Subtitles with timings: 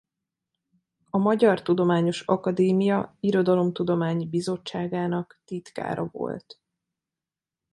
[1.09, 6.59] A Magyar Tudományos Akadémia Irodalomtudományi Bizottságának titkára volt.